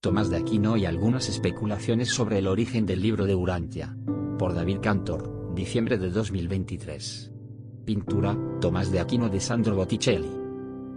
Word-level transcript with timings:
Tomás 0.00 0.30
de 0.30 0.36
Aquino 0.36 0.76
y 0.76 0.86
algunas 0.86 1.28
especulaciones 1.28 2.10
sobre 2.10 2.38
el 2.38 2.46
origen 2.46 2.86
del 2.86 3.02
libro 3.02 3.26
de 3.26 3.34
Urantia. 3.34 3.96
Por 4.38 4.54
David 4.54 4.78
Cantor, 4.80 5.52
diciembre 5.56 5.98
de 5.98 6.10
2023. 6.10 7.32
Pintura, 7.84 8.38
Tomás 8.60 8.92
de 8.92 9.00
Aquino 9.00 9.28
de 9.28 9.40
Sandro 9.40 9.74
Botticelli. 9.74 10.30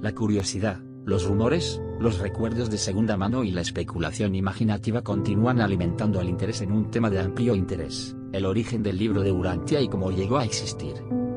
La 0.02 0.14
curiosidad, 0.14 0.84
los 1.04 1.26
rumores, 1.26 1.82
los 2.00 2.20
recuerdos 2.20 2.70
de 2.70 2.78
segunda 2.78 3.18
mano 3.18 3.44
y 3.44 3.50
la 3.50 3.62
especulación 3.62 4.36
imaginativa 4.36 5.02
continúan 5.02 5.62
alimentando 5.62 6.22
el 6.22 6.29
interés 6.29 6.62
en 6.62 6.72
un 6.72 6.92
tema 6.92 7.10
de 7.10 7.22
amplio 7.22 7.56
interés, 7.56 8.15
el 8.33 8.46
origen 8.46 8.83
del 8.83 8.99
libro 8.99 9.24
de 9.24 9.31
Urantia 9.31 9.81
y 9.81 9.88
cómo 9.88 10.12
llegó 10.12 10.38
a 10.38 10.46
existir. 10.46 10.94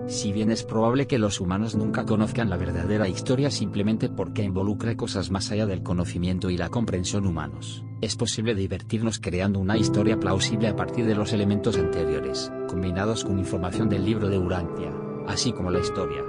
Si 0.07 0.33
bien 0.33 0.51
es 0.51 0.65
probable 0.65 1.07
que 1.07 1.19
los 1.19 1.41
humanos 1.41 1.75
nunca 1.75 2.05
conozcan 2.05 2.51
la 2.51 2.59
verdadera 2.59 3.09
historia 3.09 3.51
simplemente 3.51 4.11
porque 4.11 4.43
involucra 4.43 4.97
cosas 4.99 5.31
más 5.31 5.51
allá 5.51 5.65
del 5.65 5.83
conocimiento 5.83 6.51
y 6.51 6.59
la 6.59 6.69
comprensión 6.69 7.27
humanos, 7.27 7.85
es 8.03 8.15
posible 8.15 8.55
divertirnos 8.55 9.19
creando 9.19 9.61
una 9.61 9.79
historia 9.79 10.21
plausible 10.21 10.69
a 10.69 10.77
partir 10.77 11.07
de 11.07 11.15
los 11.15 11.33
elementos 11.33 11.79
anteriores, 11.79 12.53
combinados 12.69 13.25
con 13.25 13.39
información 13.39 13.89
del 13.89 14.05
libro 14.05 14.29
de 14.29 14.39
Urantia, 14.39 14.93
así 15.27 15.53
como 15.53 15.71
la 15.71 15.81
historia 15.81 16.23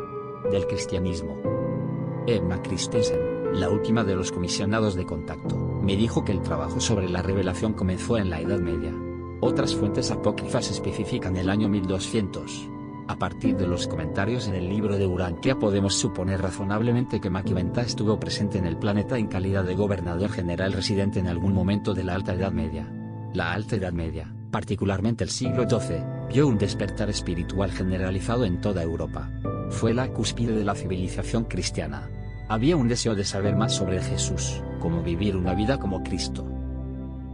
del 0.51 0.65
cristianismo. 0.67 1.35
Emma 2.27 2.61
Christensen, 2.61 3.59
la 3.59 3.69
última 3.69 4.05
de 4.05 4.15
los 4.15 4.31
comisionados 4.31 4.95
de 4.95 5.05
contacto, 5.05 5.57
me 5.57 5.97
dijo 5.97 6.23
que 6.23 6.31
el 6.31 6.41
trabajo 6.41 6.79
sobre 6.79 7.09
la 7.09 7.21
revelación 7.21 7.73
comenzó 7.73 8.17
en 8.17 8.29
la 8.29 8.39
Edad 8.39 8.59
Media. 8.59 8.93
Otras 9.41 9.75
fuentes 9.75 10.11
apócrifas 10.11 10.71
especifican 10.71 11.35
el 11.35 11.49
año 11.49 11.67
1200. 11.67 12.69
A 13.07 13.17
partir 13.17 13.55
de 13.55 13.67
los 13.67 13.87
comentarios 13.87 14.47
en 14.47 14.55
el 14.55 14.67
libro 14.67 14.97
de 14.97 15.05
Urantia 15.05 15.59
podemos 15.59 15.93
suponer 15.93 16.41
razonablemente 16.41 17.21
que 17.21 17.29
Maquiventa 17.29 17.81
estuvo 17.81 18.19
presente 18.19 18.57
en 18.57 18.65
el 18.65 18.77
planeta 18.77 19.19
en 19.19 19.27
calidad 19.27 19.63
de 19.63 19.75
gobernador 19.75 20.31
general 20.31 20.73
residente 20.73 21.19
en 21.19 21.27
algún 21.27 21.53
momento 21.53 21.93
de 21.93 22.03
la 22.03 22.15
Alta 22.15 22.33
Edad 22.33 22.51
Media. 22.51 22.91
La 23.31 23.53
Alta 23.53 23.75
Edad 23.75 23.93
Media, 23.93 24.33
particularmente 24.49 25.23
el 25.23 25.29
siglo 25.29 25.69
XII, 25.69 25.97
vio 26.33 26.47
un 26.47 26.57
despertar 26.57 27.11
espiritual 27.11 27.71
generalizado 27.71 28.43
en 28.43 28.59
toda 28.59 28.81
Europa. 28.81 29.29
Fue 29.69 29.93
la 29.93 30.11
cúspide 30.11 30.55
de 30.55 30.63
la 30.63 30.73
civilización 30.73 31.43
cristiana. 31.43 32.09
Había 32.49 32.75
un 32.75 32.87
deseo 32.87 33.13
de 33.13 33.23
saber 33.23 33.55
más 33.55 33.75
sobre 33.75 34.01
Jesús, 34.01 34.63
cómo 34.79 35.03
vivir 35.03 35.35
una 35.35 35.53
vida 35.53 35.77
como 35.77 36.01
Cristo. 36.01 36.43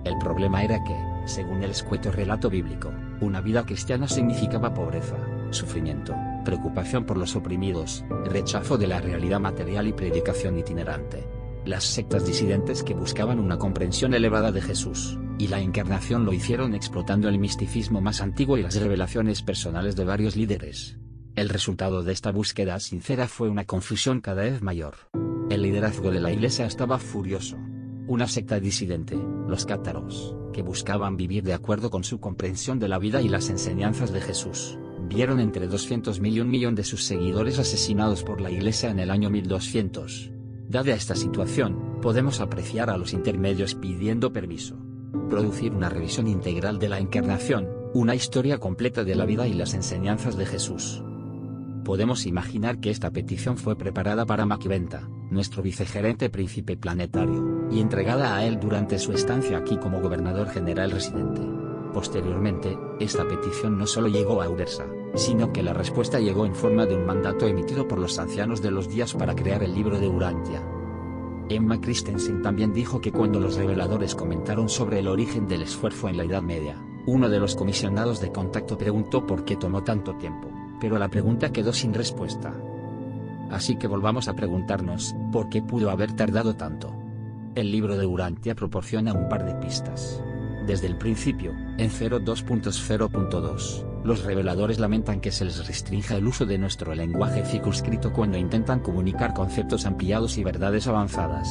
El 0.03 0.17
problema 0.17 0.63
era 0.63 0.83
que, 0.83 0.97
según 1.25 1.63
el 1.63 1.71
escueto 1.71 2.11
relato 2.11 2.49
bíblico, 2.49 2.91
una 3.21 3.39
vida 3.39 3.65
cristiana 3.65 4.07
significaba 4.07 4.73
pobreza, 4.73 5.15
sufrimiento, 5.53 6.15
preocupación 6.45 7.05
por 7.05 7.17
los 7.17 7.35
oprimidos, 7.35 8.03
rechazo 8.25 8.77
de 8.77 8.87
la 8.87 9.01
realidad 9.01 9.39
material 9.39 9.87
y 9.87 9.93
predicación 9.93 10.57
itinerante. 10.57 11.27
Las 11.65 11.83
sectas 11.83 12.25
disidentes 12.25 12.83
que 12.83 12.95
buscaban 12.95 13.39
una 13.39 13.57
comprensión 13.57 14.13
elevada 14.13 14.51
de 14.51 14.61
Jesús, 14.61 15.19
y 15.37 15.47
la 15.47 15.59
encarnación 15.59 16.25
lo 16.25 16.33
hicieron 16.33 16.73
explotando 16.73 17.29
el 17.29 17.39
misticismo 17.39 18.01
más 18.01 18.21
antiguo 18.21 18.57
y 18.57 18.63
las 18.63 18.75
revelaciones 18.75 19.41
personales 19.41 19.95
de 19.95 20.05
varios 20.05 20.35
líderes. 20.35 20.97
El 21.35 21.49
resultado 21.49 22.03
de 22.03 22.13
esta 22.13 22.31
búsqueda 22.31 22.79
sincera 22.79 23.27
fue 23.27 23.49
una 23.49 23.65
confusión 23.65 24.21
cada 24.21 24.43
vez 24.43 24.61
mayor. 24.61 24.95
El 25.49 25.61
liderazgo 25.61 26.11
de 26.11 26.19
la 26.19 26.31
iglesia 26.31 26.65
estaba 26.65 26.97
furioso. 26.97 27.57
Una 28.07 28.27
secta 28.27 28.59
disidente, 28.59 29.17
los 29.47 29.65
cátaros, 29.65 30.35
que 30.51 30.61
buscaban 30.61 31.15
vivir 31.15 31.43
de 31.43 31.53
acuerdo 31.53 31.89
con 31.89 32.03
su 32.03 32.19
comprensión 32.19 32.79
de 32.79 32.89
la 32.89 32.99
vida 32.99 33.21
y 33.21 33.29
las 33.29 33.49
enseñanzas 33.49 34.11
de 34.11 34.21
Jesús, 34.21 34.77
vieron 35.13 35.41
entre 35.41 35.69
200.000 35.69 36.31
y 36.31 36.39
un 36.39 36.49
millón 36.49 36.73
de 36.73 36.85
sus 36.85 37.03
seguidores 37.03 37.59
asesinados 37.59 38.23
por 38.23 38.39
la 38.39 38.49
Iglesia 38.49 38.89
en 38.89 38.99
el 38.99 39.11
año 39.11 39.29
1200. 39.29 40.31
Dada 40.69 40.93
esta 40.93 41.15
situación, 41.15 41.99
podemos 42.01 42.39
apreciar 42.39 42.89
a 42.89 42.97
los 42.97 43.11
intermedios 43.11 43.75
pidiendo 43.75 44.31
permiso. 44.31 44.77
Producir 45.29 45.73
una 45.73 45.89
revisión 45.89 46.27
integral 46.27 46.79
de 46.79 46.87
la 46.87 46.99
encarnación, 46.99 47.67
una 47.93 48.15
historia 48.15 48.57
completa 48.57 49.03
de 49.03 49.15
la 49.15 49.25
vida 49.25 49.47
y 49.47 49.53
las 49.53 49.73
enseñanzas 49.73 50.37
de 50.37 50.45
Jesús. 50.45 51.03
Podemos 51.83 52.25
imaginar 52.25 52.79
que 52.79 52.89
esta 52.89 53.11
petición 53.11 53.57
fue 53.57 53.75
preparada 53.75 54.25
para 54.25 54.45
Maquiventa, 54.45 55.09
nuestro 55.29 55.61
vicegerente 55.61 56.29
príncipe 56.29 56.77
planetario, 56.77 57.67
y 57.69 57.81
entregada 57.81 58.37
a 58.37 58.45
él 58.45 58.59
durante 58.61 58.97
su 58.97 59.11
estancia 59.11 59.57
aquí 59.57 59.75
como 59.75 59.99
gobernador 59.99 60.47
general 60.47 60.91
residente. 60.91 61.41
Posteriormente, 61.93 62.77
esta 63.01 63.27
petición 63.27 63.77
no 63.77 63.87
solo 63.87 64.07
llegó 64.07 64.41
a 64.41 64.49
Ubersa, 64.49 64.85
sino 65.15 65.51
que 65.51 65.63
la 65.63 65.73
respuesta 65.73 66.19
llegó 66.19 66.45
en 66.45 66.55
forma 66.55 66.85
de 66.85 66.95
un 66.95 67.05
mandato 67.05 67.47
emitido 67.47 67.87
por 67.87 67.99
los 67.99 68.17
ancianos 68.19 68.61
de 68.61 68.71
los 68.71 68.89
días 68.89 69.13
para 69.13 69.35
crear 69.35 69.63
el 69.63 69.73
libro 69.73 69.99
de 69.99 70.07
Urantia. 70.07 70.61
Emma 71.49 71.81
Christensen 71.81 72.41
también 72.41 72.73
dijo 72.73 73.01
que 73.01 73.11
cuando 73.11 73.39
los 73.39 73.55
reveladores 73.55 74.15
comentaron 74.15 74.69
sobre 74.69 74.99
el 74.99 75.07
origen 75.07 75.47
del 75.47 75.63
esfuerzo 75.63 76.07
en 76.07 76.17
la 76.17 76.23
Edad 76.23 76.41
Media, 76.41 76.81
uno 77.05 77.29
de 77.29 77.39
los 77.39 77.55
comisionados 77.55 78.21
de 78.21 78.31
contacto 78.31 78.77
preguntó 78.77 79.25
por 79.25 79.43
qué 79.43 79.57
tomó 79.57 79.83
tanto 79.83 80.15
tiempo, 80.15 80.49
pero 80.79 80.97
la 80.97 81.09
pregunta 81.09 81.51
quedó 81.51 81.73
sin 81.73 81.93
respuesta. 81.93 82.53
Así 83.49 83.75
que 83.75 83.87
volvamos 83.87 84.29
a 84.29 84.33
preguntarnos, 84.33 85.13
¿por 85.31 85.49
qué 85.49 85.61
pudo 85.61 85.89
haber 85.89 86.13
tardado 86.13 86.55
tanto? 86.55 86.95
El 87.53 87.69
libro 87.69 87.97
de 87.97 88.05
Urantia 88.05 88.55
proporciona 88.55 89.13
un 89.13 89.27
par 89.27 89.45
de 89.45 89.55
pistas. 89.55 90.23
Desde 90.65 90.87
el 90.87 90.97
principio, 90.97 91.51
en 91.77 91.89
02.0.2, 91.89 93.90
los 94.03 94.23
reveladores 94.23 94.79
lamentan 94.79 95.21
que 95.21 95.31
se 95.31 95.45
les 95.45 95.67
restrinja 95.67 96.15
el 96.15 96.27
uso 96.27 96.45
de 96.45 96.57
nuestro 96.57 96.93
lenguaje 96.95 97.45
circunscrito 97.45 98.11
cuando 98.11 98.37
intentan 98.37 98.79
comunicar 98.79 99.33
conceptos 99.33 99.85
ampliados 99.85 100.37
y 100.37 100.43
verdades 100.43 100.87
avanzadas. 100.87 101.47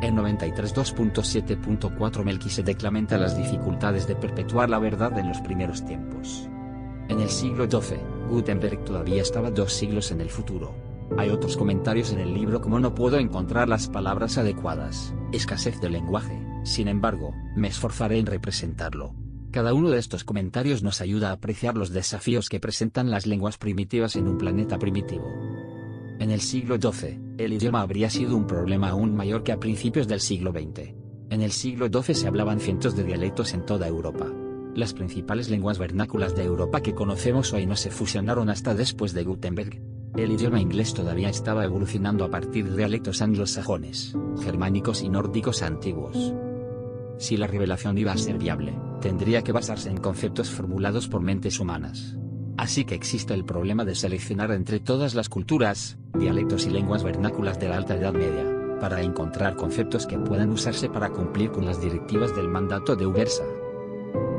En 0.00 0.16
93.2.7.4 0.16 2.22
Melquisedec 2.22 2.80
lamenta 2.82 3.18
las 3.18 3.36
dificultades 3.36 4.06
de 4.06 4.14
perpetuar 4.14 4.70
la 4.70 4.78
verdad 4.78 5.18
en 5.18 5.26
los 5.28 5.40
primeros 5.40 5.84
tiempos. 5.84 6.48
En 7.08 7.18
el 7.20 7.30
siglo 7.30 7.68
XII, 7.68 7.98
Gutenberg 8.30 8.84
todavía 8.84 9.22
estaba 9.22 9.50
dos 9.50 9.72
siglos 9.72 10.12
en 10.12 10.20
el 10.20 10.30
futuro. 10.30 10.76
Hay 11.16 11.30
otros 11.30 11.56
comentarios 11.56 12.12
en 12.12 12.20
el 12.20 12.32
libro 12.32 12.60
como 12.60 12.78
no 12.78 12.94
puedo 12.94 13.18
encontrar 13.18 13.68
las 13.68 13.88
palabras 13.88 14.38
adecuadas, 14.38 15.12
escasez 15.32 15.80
de 15.80 15.90
lenguaje, 15.90 16.40
sin 16.62 16.86
embargo, 16.86 17.34
me 17.56 17.66
esforzaré 17.68 18.18
en 18.18 18.26
representarlo. 18.26 19.14
Cada 19.50 19.72
uno 19.72 19.88
de 19.88 19.98
estos 19.98 20.24
comentarios 20.24 20.82
nos 20.82 21.00
ayuda 21.00 21.30
a 21.30 21.32
apreciar 21.32 21.74
los 21.76 21.90
desafíos 21.90 22.50
que 22.50 22.60
presentan 22.60 23.10
las 23.10 23.26
lenguas 23.26 23.56
primitivas 23.56 24.14
en 24.16 24.28
un 24.28 24.36
planeta 24.36 24.78
primitivo. 24.78 25.24
En 26.18 26.30
el 26.30 26.42
siglo 26.42 26.76
XII, 26.76 27.18
el 27.38 27.54
idioma 27.54 27.80
habría 27.80 28.10
sido 28.10 28.36
un 28.36 28.46
problema 28.46 28.90
aún 28.90 29.16
mayor 29.16 29.44
que 29.44 29.52
a 29.52 29.60
principios 29.60 30.06
del 30.06 30.20
siglo 30.20 30.52
XX. 30.52 30.94
En 31.30 31.40
el 31.40 31.52
siglo 31.52 31.88
XII 31.88 32.14
se 32.14 32.28
hablaban 32.28 32.60
cientos 32.60 32.94
de 32.94 33.04
dialectos 33.04 33.54
en 33.54 33.64
toda 33.64 33.88
Europa. 33.88 34.26
Las 34.74 34.92
principales 34.92 35.48
lenguas 35.48 35.78
vernáculas 35.78 36.36
de 36.36 36.44
Europa 36.44 36.82
que 36.82 36.94
conocemos 36.94 37.52
hoy 37.54 37.64
no 37.64 37.76
se 37.76 37.90
fusionaron 37.90 38.50
hasta 38.50 38.74
después 38.74 39.14
de 39.14 39.24
Gutenberg. 39.24 39.80
El 40.16 40.32
idioma 40.32 40.60
inglés 40.60 40.92
todavía 40.92 41.30
estaba 41.30 41.64
evolucionando 41.64 42.24
a 42.24 42.30
partir 42.30 42.68
de 42.68 42.76
dialectos 42.76 43.22
anglosajones, 43.22 44.14
germánicos 44.42 45.02
y 45.02 45.08
nórdicos 45.08 45.62
antiguos. 45.62 46.34
Si 47.18 47.36
la 47.36 47.48
revelación 47.48 47.98
iba 47.98 48.12
a 48.12 48.16
ser 48.16 48.38
viable, 48.38 48.78
tendría 49.00 49.42
que 49.42 49.50
basarse 49.50 49.90
en 49.90 49.98
conceptos 49.98 50.50
formulados 50.50 51.08
por 51.08 51.20
mentes 51.20 51.58
humanas. 51.58 52.16
Así 52.56 52.84
que 52.84 52.94
existe 52.94 53.34
el 53.34 53.44
problema 53.44 53.84
de 53.84 53.96
seleccionar 53.96 54.52
entre 54.52 54.78
todas 54.78 55.14
las 55.14 55.28
culturas, 55.28 55.98
dialectos 56.16 56.66
y 56.66 56.70
lenguas 56.70 57.02
vernáculas 57.02 57.58
de 57.58 57.68
la 57.68 57.76
Alta 57.76 57.96
Edad 57.96 58.12
Media, 58.12 58.44
para 58.80 59.02
encontrar 59.02 59.56
conceptos 59.56 60.06
que 60.06 60.18
puedan 60.18 60.50
usarse 60.50 60.88
para 60.88 61.10
cumplir 61.10 61.50
con 61.50 61.66
las 61.66 61.80
directivas 61.80 62.34
del 62.36 62.48
mandato 62.48 62.94
de 62.94 63.06
Ubersa. 63.06 63.44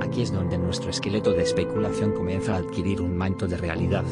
Aquí 0.02 0.22
es 0.22 0.32
donde 0.32 0.58
nuestro 0.58 0.90
esqueleto 0.90 1.32
de 1.32 1.44
especulación 1.44 2.14
comienza 2.14 2.56
a 2.56 2.60
adquirir 2.60 3.02
un 3.02 3.18
manto 3.18 3.46
de 3.46 3.58
realidad. 3.58 4.06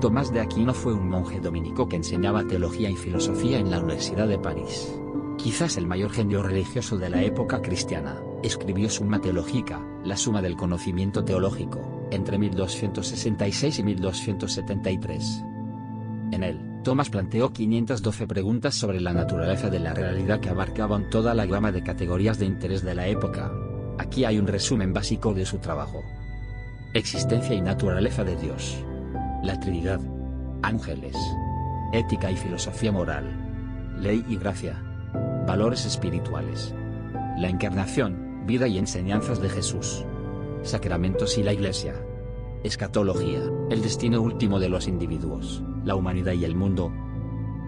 Tomás 0.00 0.32
de 0.32 0.40
Aquino 0.40 0.74
fue 0.74 0.92
un 0.92 1.08
monje 1.08 1.40
dominico 1.40 1.88
que 1.88 1.96
enseñaba 1.96 2.44
teología 2.44 2.90
y 2.90 2.96
filosofía 2.96 3.58
en 3.58 3.70
la 3.70 3.78
Universidad 3.78 4.26
de 4.26 4.38
París 4.38 4.92
quizás 5.38 5.76
el 5.76 5.86
mayor 5.86 6.10
genio 6.10 6.42
religioso 6.42 6.98
de 6.98 7.08
la 7.08 7.22
época 7.22 7.62
cristiana, 7.62 8.16
escribió 8.42 8.90
Summa 8.90 9.20
Theologica, 9.20 9.80
la 10.04 10.16
suma 10.16 10.42
del 10.42 10.56
conocimiento 10.56 11.24
teológico, 11.24 12.06
entre 12.10 12.38
1266 12.38 13.78
y 13.78 13.82
1273. 13.84 15.44
En 16.32 16.42
él, 16.42 16.60
Thomas 16.82 17.08
planteó 17.08 17.52
512 17.52 18.26
preguntas 18.26 18.74
sobre 18.74 19.00
la 19.00 19.12
naturaleza 19.12 19.70
de 19.70 19.78
la 19.78 19.94
realidad 19.94 20.40
que 20.40 20.50
abarcaban 20.50 21.08
toda 21.08 21.34
la 21.34 21.46
gama 21.46 21.72
de 21.72 21.82
categorías 21.82 22.38
de 22.38 22.46
interés 22.46 22.82
de 22.82 22.94
la 22.94 23.06
época. 23.06 23.50
Aquí 23.98 24.24
hay 24.24 24.38
un 24.38 24.46
resumen 24.46 24.92
básico 24.92 25.34
de 25.34 25.46
su 25.46 25.58
trabajo. 25.58 26.02
Existencia 26.94 27.54
y 27.54 27.60
naturaleza 27.60 28.24
de 28.24 28.36
Dios. 28.36 28.84
La 29.42 29.58
Trinidad. 29.60 30.00
Ángeles. 30.62 31.16
Ética 31.92 32.30
y 32.30 32.36
filosofía 32.36 32.92
moral. 32.92 33.96
Ley 34.00 34.24
y 34.28 34.36
gracia 34.36 34.87
valores 35.48 35.86
espirituales. 35.86 36.74
La 37.38 37.48
encarnación, 37.48 38.44
vida 38.46 38.68
y 38.68 38.76
enseñanzas 38.76 39.40
de 39.40 39.48
Jesús. 39.48 40.04
Sacramentos 40.62 41.38
y 41.38 41.42
la 41.42 41.54
Iglesia. 41.54 41.94
Escatología, 42.64 43.40
el 43.70 43.80
destino 43.80 44.20
último 44.20 44.60
de 44.60 44.68
los 44.68 44.86
individuos, 44.86 45.62
la 45.86 45.94
humanidad 45.94 46.34
y 46.34 46.44
el 46.44 46.54
mundo. 46.54 46.92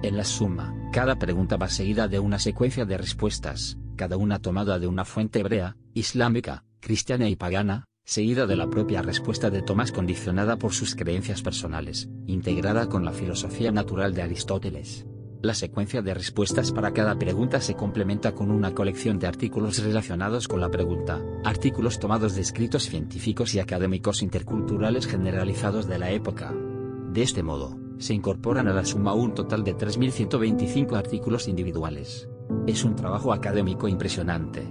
En 0.03 0.19
la 0.19 0.25
suma, 0.25 0.75
cada 0.93 1.19
pregunta 1.19 1.57
va 1.57 1.71
seguida 1.71 2.07
de 2.07 2.19
una 2.19 2.39
secuencia 2.39 2.85
de 2.85 2.99
respuestas, 2.99 3.79
cada 3.97 4.19
una 4.19 4.41
tomada 4.41 4.79
de 4.79 4.87
una 4.87 5.07
fuente 5.07 5.41
hebrea, 5.41 5.79
islámica, 5.95 6.65
cristiana 6.81 7.31
y 7.31 7.37
pagana, 7.37 7.87
seguida 8.05 8.47
de 8.47 8.57
la 8.57 8.69
propia 8.69 9.01
respuesta 9.01 9.49
de 9.49 9.63
Tomás 9.63 9.91
condicionada 9.91 10.59
por 10.59 10.75
sus 10.75 10.95
creencias 10.95 11.41
personales, 11.41 12.11
integrada 12.27 12.91
con 12.91 13.07
la 13.07 13.13
filosofía 13.13 13.73
natural 13.73 14.13
de 14.13 14.21
Aristóteles. 14.21 15.07
La 15.43 15.55
secuencia 15.55 16.03
de 16.03 16.13
respuestas 16.13 16.71
para 16.71 16.93
cada 16.93 17.19
pregunta 17.19 17.63
se 17.63 17.75
complementa 17.75 18.33
con 18.33 18.51
una 18.51 18.75
colección 18.75 19.19
de 19.19 19.27
artículos 19.27 19.83
relacionados 19.83 20.47
con 20.47 20.61
la 20.61 20.71
pregunta, 20.71 21.19
artículos 21.45 21.99
tomados 21.99 22.35
de 22.35 22.43
escritos 22.43 22.83
científicos 22.83 23.55
y 23.55 23.59
académicos 23.59 24.23
interculturales 24.23 25.07
generalizados 25.07 25.89
de 25.89 25.99
la 25.99 26.11
época. 26.11 26.53
De 27.15 27.23
este 27.23 27.43
modo, 27.43 27.79
se 27.97 28.13
incorporan 28.13 28.69
a 28.69 28.75
la 28.75 28.85
suma 28.85 29.15
un 29.15 29.33
total 29.33 29.65
de 29.65 29.75
3.125 29.75 30.95
artículos 30.95 31.49
individuales. 31.49 32.29
Es 32.67 32.85
un 32.85 32.95
trabajo 32.95 33.33
académico 33.33 33.89
impresionante. 33.89 34.69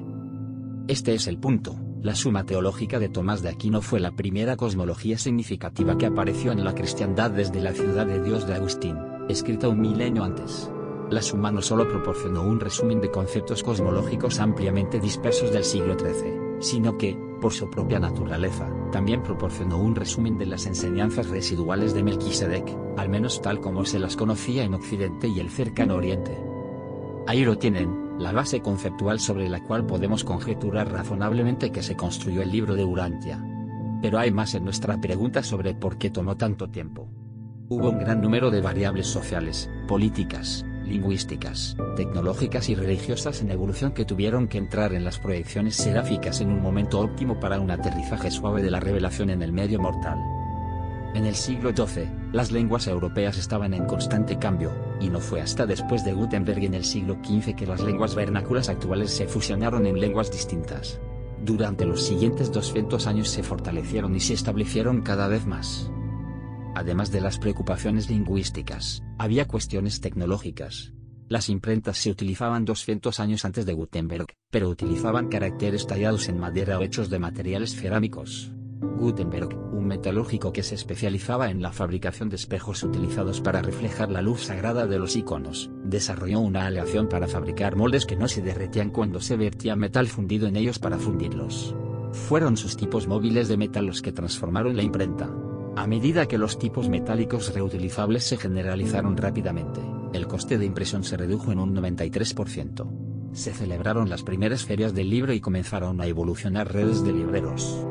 Este 0.88 1.16
es 1.16 1.26
el 1.26 1.40
punto. 1.40 1.80
La 2.04 2.14
Suma 2.14 2.46
Teológica 2.46 3.00
de 3.00 3.10
Tomás 3.10 3.42
de 3.42 3.50
Aquino 3.50 3.82
fue 3.82 4.00
la 4.00 4.12
primera 4.12 4.56
cosmología 4.56 5.18
significativa 5.18 5.98
que 5.98 6.06
apareció 6.06 6.52
en 6.52 6.64
la 6.64 6.76
cristiandad 6.76 7.32
desde 7.32 7.60
la 7.60 7.74
ciudad 7.74 8.06
de 8.06 8.24
Dios 8.24 8.48
de 8.48 8.54
Agustín, 8.54 8.98
escrita 9.30 9.70
un 9.70 9.80
milenio 9.80 10.24
antes. 10.24 10.72
La 11.12 11.22
Suma 11.22 11.52
no 11.52 11.62
solo 11.62 11.88
proporcionó 11.88 12.44
un 12.44 12.60
resumen 12.60 13.00
de 13.00 13.12
conceptos 13.12 13.64
cosmológicos 13.64 14.40
ampliamente 14.40 15.00
dispersos 15.00 15.52
del 15.52 15.64
siglo 15.64 15.98
XIII, 15.98 16.58
sino 16.60 16.98
que, 16.98 17.16
por 17.40 17.54
su 17.54 17.70
propia 17.70 18.00
naturaleza, 18.00 18.68
también 18.92 19.22
proporcionó 19.22 19.78
un 19.78 19.96
resumen 19.96 20.38
de 20.38 20.48
las 20.48 20.66
enseñanzas 20.66 21.30
residuales 21.30 21.94
de 21.94 22.04
Melquisedec, 22.04 22.76
al 22.98 23.10
menos 23.10 23.42
tal 23.42 23.60
como 23.62 23.86
se 23.86 24.00
las 24.00 24.18
conocía 24.18 24.64
en 24.64 24.74
Occidente 24.74 25.28
y 25.28 25.40
el 25.40 25.50
cercano 25.50 25.96
Oriente. 25.96 26.36
Ahí 27.28 27.46
lo 27.46 27.58
tienen, 27.58 28.18
la 28.18 28.32
base 28.32 28.62
conceptual 28.62 29.20
sobre 29.20 29.48
la 29.48 29.64
cual 29.64 29.86
podemos 29.86 30.24
conjeturar 30.24 30.92
razonablemente 30.92 31.72
que 31.72 31.84
se 31.84 31.96
construyó 31.96 32.42
el 32.42 32.52
libro 32.52 32.76
de 32.76 32.84
Urantia. 32.84 33.44
Pero 34.02 34.18
hay 34.18 34.32
más 34.32 34.56
en 34.56 34.66
nuestra 34.66 35.00
pregunta 35.00 35.44
sobre 35.44 35.76
por 35.76 35.98
qué 35.98 36.10
tomó 36.10 36.36
tanto 36.36 36.70
tiempo. 36.70 37.08
Hubo 37.72 37.92
un 37.92 38.00
gran 38.00 38.20
número 38.20 38.50
de 38.50 38.62
variables 38.62 39.06
sociales, 39.06 39.70
políticas, 39.88 40.66
lingüísticas, 40.86 41.78
tecnológicas 41.96 42.68
y 42.68 42.74
religiosas 42.74 43.42
en 43.42 43.52
evolución 43.52 43.92
que 43.92 44.06
tuvieron 44.06 44.48
que 44.48 44.58
entrar 44.58 44.92
en 44.96 45.04
las 45.06 45.20
proyecciones 45.20 45.76
seráficas 45.76 46.42
en 46.42 46.50
un 46.50 46.64
momento 46.64 47.00
óptimo 47.00 47.40
para 47.40 47.60
un 47.60 47.70
aterrizaje 47.70 48.32
suave 48.32 48.64
de 48.64 48.72
la 48.72 48.80
revelación 48.80 49.30
en 49.30 49.44
el 49.44 49.54
medio 49.54 49.80
mortal. 49.80 50.18
En 51.14 51.28
el 51.28 51.36
siglo 51.36 51.70
XII, 51.70 52.10
las 52.34 52.52
lenguas 52.52 52.88
europeas 52.88 53.38
estaban 53.38 53.76
en 53.76 53.86
constante 53.86 54.40
cambio, 54.40 54.72
y 55.00 55.10
no 55.10 55.20
fue 55.20 55.40
hasta 55.40 55.68
después 55.68 56.04
de 56.04 56.14
Gutenberg 56.14 56.64
en 56.64 56.74
el 56.74 56.84
siglo 56.84 57.20
XV 57.24 57.56
que 57.56 57.68
las 57.68 57.82
lenguas 57.82 58.16
vernáculas 58.16 58.70
actuales 58.70 59.12
se 59.12 59.28
fusionaron 59.28 59.86
en 59.86 60.00
lenguas 60.00 60.32
distintas. 60.32 61.00
Durante 61.46 61.86
los 61.86 62.02
siguientes 62.02 62.52
200 62.52 63.06
años 63.06 63.30
se 63.30 63.44
fortalecieron 63.44 64.16
y 64.16 64.22
se 64.22 64.34
establecieron 64.34 65.04
cada 65.04 65.28
vez 65.28 65.46
más. 65.46 65.92
Además 66.80 67.12
de 67.12 67.20
las 67.20 67.38
preocupaciones 67.40 68.10
lingüísticas, 68.10 69.04
había 69.18 69.46
cuestiones 69.46 70.00
tecnológicas. 70.00 70.94
Las 71.28 71.50
imprentas 71.50 71.98
se 71.98 72.10
utilizaban 72.10 72.64
200 72.64 73.20
años 73.20 73.44
antes 73.44 73.66
de 73.66 73.74
Gutenberg, 73.74 74.28
pero 74.50 74.70
utilizaban 74.70 75.28
caracteres 75.28 75.88
tallados 75.88 76.30
en 76.30 76.40
madera 76.40 76.80
o 76.80 76.82
hechos 76.82 77.10
de 77.10 77.20
materiales 77.20 77.76
cerámicos. 77.76 78.54
Gutenberg, 78.80 79.58
un 79.74 79.88
metalúrgico 79.88 80.54
que 80.54 80.64
se 80.64 80.76
especializaba 80.76 81.52
en 81.52 81.62
la 81.62 81.74
fabricación 81.74 82.30
de 82.30 82.38
espejos 82.38 82.82
utilizados 82.82 83.42
para 83.42 83.62
reflejar 83.62 84.10
la 84.10 84.22
luz 84.22 84.46
sagrada 84.46 84.88
de 84.88 85.00
los 85.00 85.18
iconos, 85.18 85.70
desarrolló 85.84 86.40
una 86.40 86.66
aleación 86.66 87.10
para 87.10 87.28
fabricar 87.28 87.76
moldes 87.76 88.06
que 88.06 88.16
no 88.16 88.30
se 88.30 88.42
derretían 88.42 88.90
cuando 88.90 89.20
se 89.20 89.36
vertía 89.36 89.76
metal 89.76 90.08
fundido 90.08 90.48
en 90.48 90.56
ellos 90.56 90.80
para 90.80 90.98
fundirlos. 90.98 91.76
Fueron 92.14 92.56
sus 92.56 92.78
tipos 92.78 93.06
móviles 93.06 93.50
de 93.50 93.58
metal 93.58 93.86
los 93.86 94.02
que 94.02 94.14
transformaron 94.14 94.78
la 94.78 94.84
imprenta. 94.84 95.30
A 95.80 95.88
medida 95.88 96.28
que 96.28 96.38
los 96.38 96.60
tipos 96.60 96.90
metálicos 96.90 97.54
reutilizables 97.54 98.26
se 98.26 98.36
generalizaron 98.36 99.16
rápidamente, 99.16 99.80
el 100.12 100.28
coste 100.28 100.58
de 100.58 100.66
impresión 100.66 101.06
se 101.06 101.16
redujo 101.16 101.54
en 101.54 101.60
un 101.60 101.74
93%. 101.74 103.32
Se 103.32 103.54
celebraron 103.54 104.10
las 104.10 104.24
primeras 104.24 104.66
ferias 104.66 104.94
del 104.94 105.10
libro 105.10 105.32
y 105.32 105.40
comenzaron 105.40 106.02
a 106.02 106.06
evolucionar 106.08 106.74
redes 106.74 107.02
de 107.06 107.14
libreros 107.14 107.86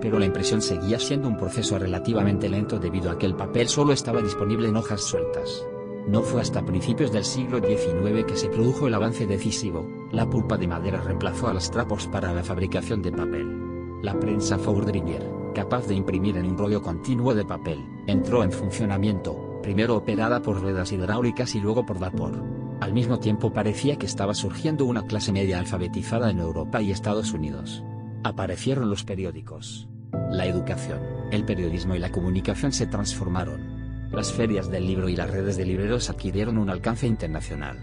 pero 0.00 0.18
la 0.18 0.24
impresión 0.24 0.62
seguía 0.62 0.98
siendo 0.98 1.28
un 1.28 1.36
proceso 1.36 1.78
relativamente 1.78 2.48
lento 2.48 2.78
debido 2.78 3.10
a 3.10 3.18
que 3.18 3.26
el 3.26 3.34
papel 3.34 3.68
solo 3.68 3.92
estaba 3.92 4.22
disponible 4.22 4.68
en 4.68 4.76
hojas 4.76 5.02
sueltas. 5.02 5.66
No 6.06 6.22
fue 6.22 6.40
hasta 6.40 6.64
principios 6.64 7.12
del 7.12 7.24
siglo 7.24 7.58
XIX 7.58 8.24
que 8.24 8.36
se 8.36 8.48
produjo 8.48 8.86
el 8.86 8.94
avance 8.94 9.26
decisivo, 9.26 10.08
la 10.12 10.30
pulpa 10.30 10.56
de 10.56 10.68
madera 10.68 11.02
reemplazó 11.02 11.48
a 11.48 11.54
los 11.54 11.70
trapos 11.70 12.06
para 12.06 12.32
la 12.32 12.44
fabricación 12.44 13.02
de 13.02 13.12
papel. 13.12 14.00
La 14.00 14.18
prensa 14.18 14.58
Fourdrinier, 14.58 15.39
capaz 15.52 15.86
de 15.86 15.94
imprimir 15.94 16.36
en 16.36 16.46
un 16.46 16.58
rollo 16.58 16.82
continuo 16.82 17.34
de 17.34 17.44
papel, 17.44 17.78
entró 18.06 18.42
en 18.44 18.52
funcionamiento, 18.52 19.60
primero 19.62 19.96
operada 19.96 20.42
por 20.42 20.60
ruedas 20.60 20.92
hidráulicas 20.92 21.54
y 21.54 21.60
luego 21.60 21.86
por 21.86 21.98
vapor. 21.98 22.42
Al 22.80 22.92
mismo 22.92 23.18
tiempo 23.18 23.52
parecía 23.52 23.96
que 23.96 24.06
estaba 24.06 24.34
surgiendo 24.34 24.86
una 24.86 25.06
clase 25.06 25.32
media 25.32 25.58
alfabetizada 25.58 26.30
en 26.30 26.38
Europa 26.38 26.80
y 26.80 26.90
Estados 26.90 27.32
Unidos. 27.32 27.84
Aparecieron 28.24 28.88
los 28.88 29.04
periódicos. 29.04 29.88
La 30.30 30.46
educación, 30.46 31.00
el 31.30 31.44
periodismo 31.44 31.94
y 31.94 31.98
la 31.98 32.10
comunicación 32.10 32.72
se 32.72 32.86
transformaron. 32.86 34.08
Las 34.12 34.32
ferias 34.32 34.70
del 34.70 34.86
libro 34.86 35.08
y 35.08 35.16
las 35.16 35.30
redes 35.30 35.56
de 35.56 35.66
libreros 35.66 36.10
adquirieron 36.10 36.58
un 36.58 36.70
alcance 36.70 37.06
internacional. 37.06 37.78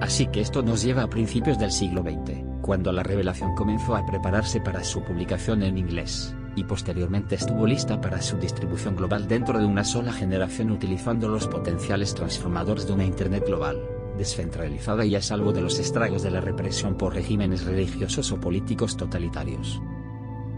Así 0.00 0.26
que 0.26 0.40
esto 0.40 0.62
nos 0.62 0.82
lleva 0.82 1.02
a 1.02 1.10
principios 1.10 1.58
del 1.58 1.70
siglo 1.70 2.02
XX, 2.02 2.44
cuando 2.62 2.92
la 2.92 3.02
revelación 3.02 3.54
comenzó 3.54 3.96
a 3.96 4.06
prepararse 4.06 4.60
para 4.60 4.84
su 4.84 5.02
publicación 5.02 5.62
en 5.62 5.76
inglés, 5.76 6.34
y 6.58 6.64
posteriormente 6.64 7.36
estuvo 7.36 7.66
lista 7.66 8.00
para 8.00 8.20
su 8.20 8.36
distribución 8.36 8.96
global 8.96 9.28
dentro 9.28 9.58
de 9.58 9.64
una 9.64 9.84
sola 9.84 10.12
generación 10.12 10.70
utilizando 10.70 11.28
los 11.28 11.46
potenciales 11.46 12.14
transformadores 12.14 12.86
de 12.86 12.92
una 12.92 13.04
Internet 13.04 13.44
global, 13.46 13.80
descentralizada 14.16 15.04
y 15.04 15.14
a 15.14 15.22
salvo 15.22 15.52
de 15.52 15.60
los 15.60 15.78
estragos 15.78 16.22
de 16.22 16.32
la 16.32 16.40
represión 16.40 16.96
por 16.96 17.14
regímenes 17.14 17.64
religiosos 17.64 18.32
o 18.32 18.40
políticos 18.40 18.96
totalitarios. 18.96 19.80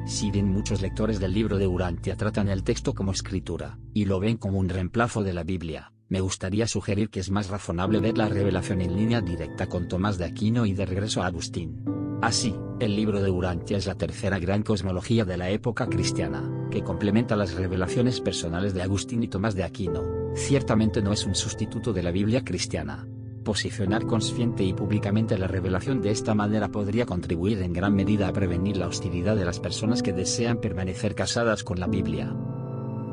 Si 0.07 0.31
bien 0.31 0.51
muchos 0.51 0.81
lectores 0.81 1.21
del 1.21 1.35
libro 1.35 1.59
de 1.59 1.67
Urantia 1.67 2.17
tratan 2.17 2.49
el 2.49 2.65
texto 2.65 2.95
como 2.95 3.13
escritura, 3.13 3.79
y 3.93 4.07
lo 4.07 4.19
ven 4.19 4.39
como 4.39 4.59
un 4.59 4.71
reemplazo 4.71 5.23
de 5.23 5.35
la 5.35 5.45
Biblia, 5.45 5.93
me 6.09 6.21
gustaría 6.21 6.67
sugerir 6.67 7.11
que 7.11 7.21
es 7.21 7.31
más 7.31 7.51
razonable 7.51 8.01
ver 8.01 8.17
la 8.17 8.29
revelación 8.29 8.81
en 8.81 8.97
línea 8.97 9.21
directa 9.21 9.69
con 9.69 9.87
Tomás 9.87 10.17
de 10.17 10.25
Aquino 10.25 10.65
y 10.65 10.73
de 10.73 10.87
regreso 10.87 11.23
a 11.23 11.27
Agustín. 11.27 12.00
Así, 12.23 12.55
el 12.81 12.97
libro 12.97 13.23
de 13.23 13.31
Urantia 13.31 13.79
es 13.79 13.87
la 13.87 13.95
tercera 13.95 14.39
gran 14.39 14.63
cosmología 14.63 15.25
de 15.25 15.37
la 15.37 15.51
época 15.51 15.89
cristiana, 15.89 16.69
que 16.71 16.83
complementa 16.83 17.37
las 17.37 17.55
revelaciones 17.55 18.21
personales 18.21 18.75
de 18.75 18.83
Agustín 18.83 19.23
y 19.23 19.29
Tomás 19.29 19.55
de 19.55 19.65
Aquino. 19.65 20.03
Ciertamente 20.35 21.03
no 21.03 21.13
es 21.13 21.25
un 21.25 21.35
sustituto 21.35 21.93
de 21.93 22.03
la 22.03 22.11
Biblia 22.11 22.45
cristiana, 22.45 23.07
Posicionar 23.45 24.07
consciente 24.07 24.65
y 24.65 24.75
públicamente 24.75 25.39
la 25.39 25.47
revelación 25.47 26.03
de 26.03 26.11
esta 26.11 26.35
manera 26.35 26.69
podría 26.69 27.07
contribuir 27.07 27.63
en 27.63 27.73
gran 27.73 27.95
medida 27.95 28.29
a 28.29 28.33
prevenir 28.35 28.77
la 28.77 28.87
hostilidad 28.87 29.35
de 29.35 29.47
las 29.47 29.59
personas 29.59 30.03
que 30.03 30.13
desean 30.13 30.61
permanecer 30.61 31.15
casadas 31.15 31.65
con 31.65 31.81
la 31.81 31.87
Biblia. 31.87 32.35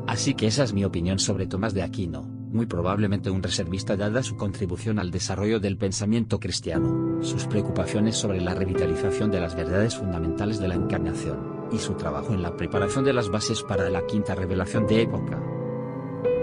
Así 0.06 0.34
que 0.34 0.46
esa 0.46 0.64
es 0.64 0.74
mi 0.74 0.84
opinión 0.84 1.18
sobre 1.18 1.46
Tomás 1.46 1.72
de 1.72 1.82
Aquino, 1.82 2.28
muy 2.50 2.66
probablemente 2.66 3.30
un 3.30 3.42
reservista 3.42 3.96
dada 3.96 4.22
su 4.22 4.36
contribución 4.36 4.98
al 4.98 5.10
desarrollo 5.10 5.60
del 5.60 5.76
pensamiento 5.76 6.40
cristiano, 6.40 7.22
sus 7.22 7.46
preocupaciones 7.46 8.16
sobre 8.16 8.40
la 8.40 8.54
revitalización 8.54 9.30
de 9.30 9.40
las 9.40 9.54
verdades 9.54 9.96
fundamentales 9.96 10.58
de 10.58 10.68
la 10.68 10.74
encarnación, 10.74 11.68
y 11.72 11.78
su 11.78 11.94
trabajo 11.94 12.32
en 12.32 12.42
la 12.42 12.56
preparación 12.56 13.04
de 13.04 13.12
las 13.12 13.28
bases 13.28 13.62
para 13.62 13.90
la 13.90 14.06
quinta 14.06 14.34
revelación 14.34 14.86
de 14.86 15.02
época. 15.02 15.57